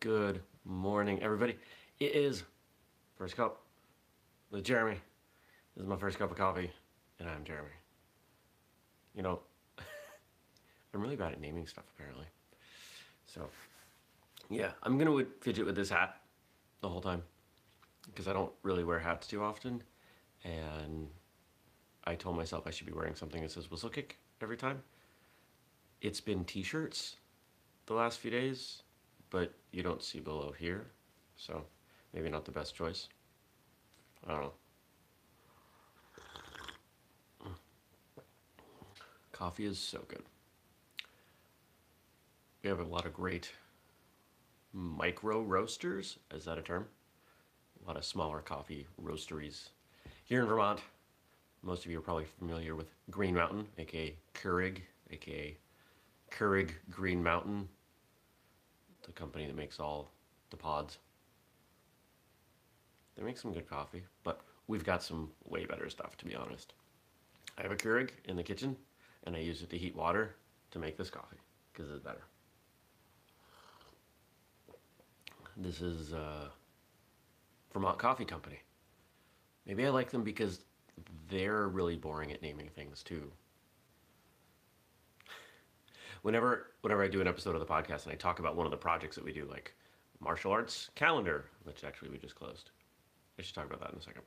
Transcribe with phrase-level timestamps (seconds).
[0.00, 1.56] Good morning, everybody.
[2.00, 2.44] It is
[3.16, 3.62] First Cup
[4.50, 5.00] with Jeremy.
[5.74, 6.70] This is my first cup of coffee,
[7.18, 7.70] and I'm Jeremy.
[9.14, 9.40] You know,
[10.94, 12.26] I'm really bad at naming stuff, apparently.
[13.24, 13.48] So,
[14.50, 16.20] yeah, I'm gonna fidget with this hat
[16.82, 17.22] the whole time
[18.04, 19.82] because I don't really wear hats too often,
[20.44, 21.08] and
[22.04, 24.82] I told myself I should be wearing something that says whistlekick every time.
[26.02, 27.16] It's been t-shirts
[27.86, 28.82] the last few days,
[29.36, 30.86] but you don't see below here,
[31.36, 31.62] so
[32.14, 33.08] maybe not the best choice.
[34.26, 34.52] I don't know.
[39.32, 40.22] Coffee is so good.
[42.62, 43.52] We have a lot of great
[44.72, 46.16] micro roasters.
[46.32, 46.86] Is that a term?
[47.84, 49.68] A lot of smaller coffee roasteries
[50.24, 50.80] here in Vermont.
[51.62, 54.78] Most of you are probably familiar with Green Mountain, aka Keurig,
[55.10, 55.58] aka
[56.30, 57.68] Keurig Green Mountain,
[59.16, 60.12] company that makes all
[60.50, 60.98] the pods.
[63.16, 66.74] They make some good coffee, but we've got some way better stuff, to be honest.
[67.58, 68.76] I have a Keurig in the kitchen,
[69.24, 70.36] and I use it to heat water
[70.70, 71.38] to make this coffee,
[71.72, 72.22] because it's better.
[75.56, 76.48] This is uh,
[77.72, 78.60] Vermont Coffee Company.
[79.66, 80.60] Maybe I like them because
[81.28, 83.32] they're really boring at naming things too.
[86.26, 88.72] Whenever whenever I do an episode of the podcast and I talk about one of
[88.72, 89.76] the projects that we do, like
[90.18, 92.70] martial arts calendar, which actually we just closed.
[93.38, 94.22] I should talk about that in a second.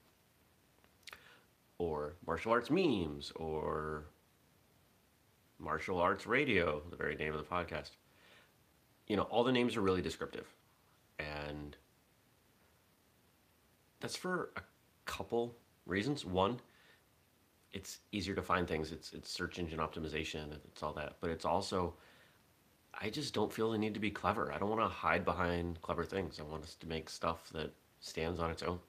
[1.77, 4.05] Or martial arts memes, or
[5.59, 7.89] martial arts radio, the very name of the podcast.
[9.07, 10.47] You know, all the names are really descriptive.
[11.19, 11.75] And
[13.99, 14.61] that's for a
[15.03, 15.53] couple
[15.85, 16.23] reasons.
[16.23, 16.61] One,
[17.71, 18.91] it's easier to find things.
[18.91, 20.53] It's it's search engine optimization.
[20.67, 21.17] It's all that.
[21.21, 21.93] But it's also,
[22.99, 24.51] I just don't feel the need to be clever.
[24.51, 26.39] I don't want to hide behind clever things.
[26.39, 28.79] I want us to make stuff that stands on its own.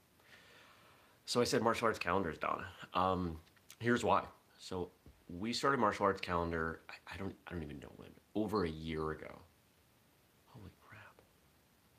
[1.27, 2.67] So I said martial arts calendars, Donna.
[2.95, 3.37] Um,
[3.78, 4.25] here's why.
[4.59, 4.91] So
[5.28, 6.81] we started martial arts calendar.
[6.88, 8.09] I, I don't I don't even know when.
[8.34, 9.38] Over a year ago.
[10.47, 11.21] Holy crap!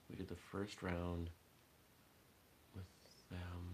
[0.09, 1.29] We did the first round
[2.75, 2.85] with
[3.29, 3.71] them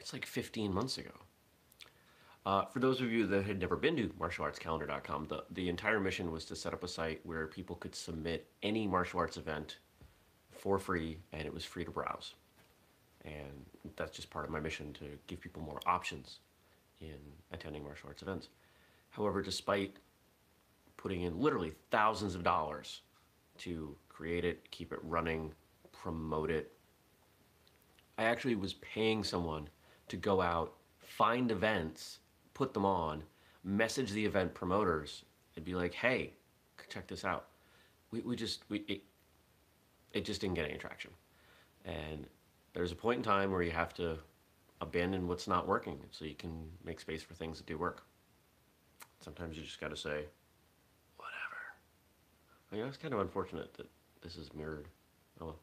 [0.00, 1.12] it's like 15 months ago.
[2.46, 6.32] Uh, for those of you that had never been to martialartscalendar.com, the, the entire mission
[6.32, 9.76] was to set up a site where people could submit any martial arts event
[10.50, 12.34] for free and it was free to browse.
[13.26, 13.66] And
[13.96, 16.38] that's just part of my mission to give people more options
[17.00, 17.18] in
[17.52, 18.48] attending martial arts events.
[19.10, 19.96] However, despite
[20.96, 23.02] putting in literally thousands of dollars
[23.58, 25.52] to create it, keep it running,
[25.92, 26.72] promote it,
[28.16, 29.68] I actually was paying someone
[30.10, 32.18] to go out, find events,
[32.52, 33.22] put them on,
[33.64, 35.24] message the event promoters,
[35.56, 36.32] and be like, hey,
[36.88, 37.46] check this out.
[38.10, 39.02] We, we just, we, it,
[40.12, 41.12] it just didn't get any traction.
[41.84, 42.26] And
[42.74, 44.18] there's a point in time where you have to
[44.80, 48.02] abandon what's not working so you can make space for things that do work.
[49.22, 50.24] Sometimes you just got to say,
[51.16, 51.60] whatever.
[52.72, 53.86] I mean, it's kind of unfortunate that
[54.22, 54.88] this is mirrored.
[55.40, 55.56] Oh well.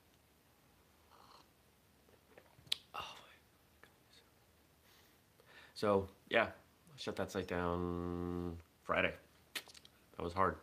[5.77, 6.47] So yeah,
[6.95, 9.13] shut that site down Friday.
[9.53, 10.55] That was hard.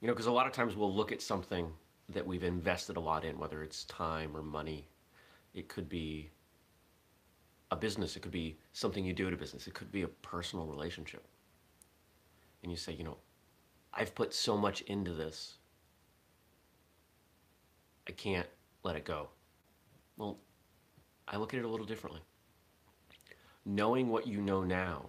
[0.00, 1.72] You know, because a lot of times we'll look at something
[2.08, 4.88] that we've invested a lot in, whether it's time or money.
[5.54, 6.30] It could be
[7.70, 8.16] a business.
[8.16, 9.68] It could be something you do at a business.
[9.68, 11.24] It could be a personal relationship.
[12.64, 13.18] And you say, you know,
[13.94, 15.58] I've put so much into this.
[18.08, 18.48] I can't
[18.82, 19.28] let it go.
[20.16, 20.38] Well,
[21.28, 22.22] I look at it a little differently
[23.64, 25.06] knowing what you know now,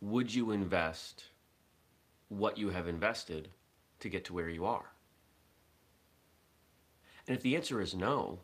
[0.00, 1.24] would you invest
[2.28, 3.48] what you have invested
[4.00, 4.92] to get to where you are?
[7.26, 8.38] And if the answer is no,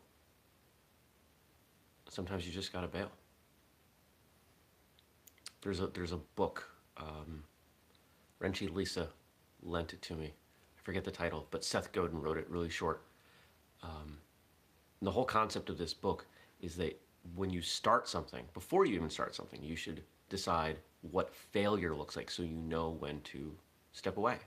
[2.09, 3.11] sometimes you just got to bail.
[5.61, 6.67] There's a there's a book.
[6.97, 7.43] Um,
[8.41, 9.09] Renshi Lisa
[9.61, 10.25] lent it to me.
[10.25, 13.03] I forget the title, but Seth Godin wrote it really short.
[13.83, 14.17] Um,
[15.01, 16.25] the whole concept of this book
[16.59, 16.99] is that
[17.35, 22.15] when you start something, before you even start something, you should decide what failure looks
[22.15, 23.55] like so you know when to
[23.91, 24.37] step away.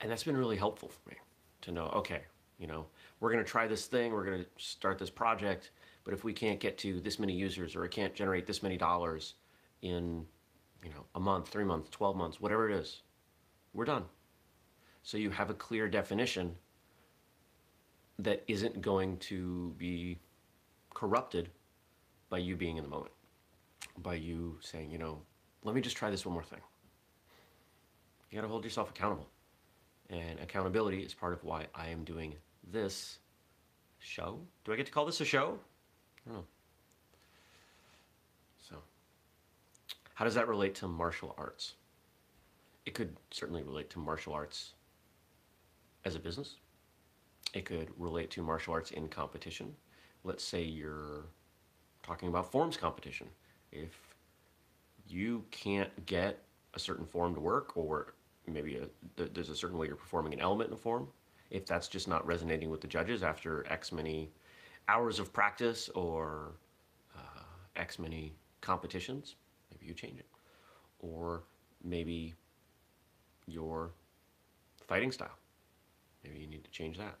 [0.00, 1.16] And that's been really helpful for me
[1.62, 2.22] to know, okay,
[2.58, 2.86] you know,
[3.20, 5.70] we're going to try this thing, we're going to start this project,
[6.04, 8.76] but if we can't get to this many users or it can't generate this many
[8.76, 9.34] dollars
[9.82, 10.24] in,
[10.82, 13.02] you know, a month, 3 months, 12 months, whatever it is,
[13.72, 14.04] we're done.
[15.02, 16.54] So you have a clear definition
[18.18, 20.18] that isn't going to be
[20.92, 21.50] corrupted
[22.30, 23.12] by you being in the moment,
[23.98, 25.20] by you saying, you know,
[25.62, 26.60] let me just try this one more thing.
[28.30, 29.28] You got to hold yourself accountable.
[30.10, 32.34] And accountability is part of why I am doing
[32.72, 33.18] this
[33.98, 34.38] show.
[34.64, 35.58] Do I get to call this a show?
[36.26, 36.44] I don't know.
[38.68, 38.76] So,
[40.14, 41.74] how does that relate to martial arts?
[42.86, 44.74] It could certainly relate to martial arts
[46.04, 46.56] as a business.
[47.54, 49.74] It could relate to martial arts in competition.
[50.24, 51.26] Let's say you're
[52.02, 53.28] talking about forms competition.
[53.70, 53.96] If
[55.08, 56.42] you can't get
[56.74, 58.14] a certain form to work, or
[58.48, 58.88] maybe a,
[59.28, 61.08] there's a certain way you're performing an element in a form,
[61.50, 64.30] if that's just not resonating with the judges after X many
[64.88, 66.56] hours of practice or
[67.16, 67.42] uh,
[67.76, 69.36] X many competitions,
[69.70, 70.26] maybe you change it.
[70.98, 71.44] Or
[71.84, 72.34] maybe
[73.46, 73.92] your
[74.88, 75.38] fighting style.
[76.24, 77.14] Maybe you need to change that.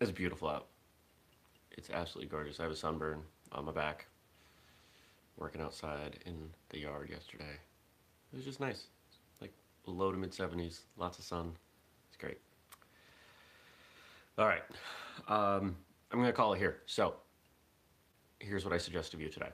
[0.00, 0.66] It's beautiful out.
[1.72, 2.60] It's absolutely gorgeous.
[2.60, 4.06] I have a sunburn on my back
[5.36, 7.58] working outside in the yard yesterday.
[8.32, 8.84] It was just nice.
[9.40, 9.52] Like
[9.86, 11.52] low to mid 70s, lots of sun.
[12.08, 12.38] It's great.
[14.38, 14.62] All right.
[15.26, 15.76] Um,
[16.12, 16.78] I'm going to call it here.
[16.86, 17.14] So,
[18.38, 19.50] here's what I suggest of you today.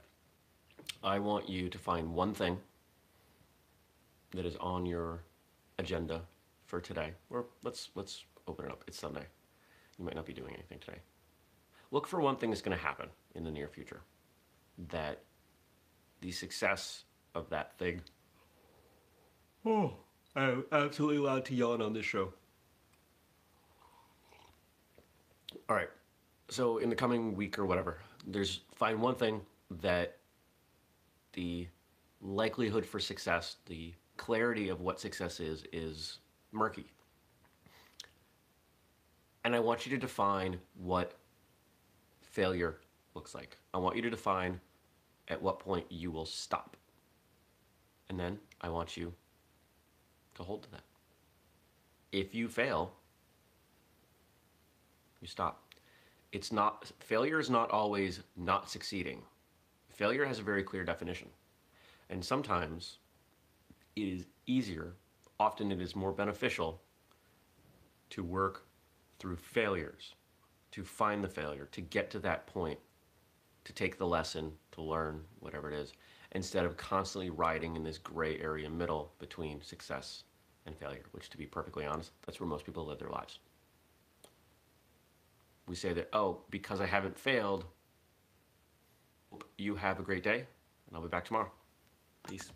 [1.03, 2.59] I want you to find one thing
[4.33, 5.23] that is on your
[5.79, 6.21] agenda
[6.67, 7.13] for today.
[7.31, 8.85] Or let's let's open it up.
[8.87, 9.25] It's Sunday.
[9.99, 10.99] You might not be doing anything today.
[11.91, 14.01] Look for one thing that's going to happen in the near future
[14.91, 15.21] that
[16.21, 17.05] the success
[17.35, 18.01] of that thing.
[19.67, 19.95] Oh,
[20.37, 22.35] I'm absolutely allowed to yawn on this show.
[25.71, 25.89] All right.
[26.51, 29.41] So in the coming week or whatever, there's find one thing
[29.81, 30.19] that
[31.33, 31.69] the
[32.21, 36.19] likelihood for success, the clarity of what success is, is
[36.53, 36.93] murky.
[39.45, 41.13] And I want you to define what
[42.23, 42.81] failure
[43.15, 43.57] looks like.
[43.73, 44.61] I want you to define
[45.29, 46.77] at what point you will stop.
[48.09, 49.13] And then I want you
[50.35, 50.85] to hold to that.
[52.13, 52.93] If you fail,
[55.21, 55.63] you stop.
[56.33, 59.23] It's not failure is not always not succeeding.
[59.91, 61.29] Failure has a very clear definition.
[62.11, 62.99] And sometimes
[63.97, 64.95] it is easier,
[65.39, 66.81] often it is more beneficial
[68.11, 68.67] to work
[69.19, 70.15] through failures,
[70.73, 72.79] to find the failure, to get to that point
[73.65, 75.93] to take the lesson, to learn, whatever it is,
[76.33, 80.25] instead of constantly riding in this gray area middle between success
[80.67, 83.39] and failure, which to be perfectly honest, that's where most people live their lives.
[85.67, 87.65] We say that, oh, because I haven't failed,
[89.57, 90.45] you have a great day,
[90.87, 91.51] and I'll be back tomorrow.
[92.29, 92.51] Peace.